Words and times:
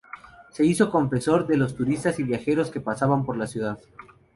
Se 0.49 0.65
hizo 0.65 0.89
confesor 0.89 1.45
de 1.45 1.57
los 1.57 1.75
turistas 1.75 2.17
y 2.17 2.23
viajeros 2.23 2.71
que 2.71 2.81
pasaban 2.81 3.23
por 3.23 3.37
la 3.37 3.45
ciudad. 3.45 3.77